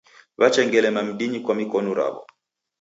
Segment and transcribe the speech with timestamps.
[0.39, 2.21] W'achengelema mdinyi kwa mikonu raw'o.